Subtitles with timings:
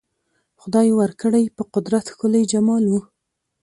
[0.61, 2.99] خدای ورکړی په قدرت ښکلی جمال وو